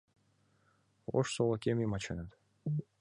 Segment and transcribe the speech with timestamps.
[1.17, 2.29] Ош солыкем йымачынет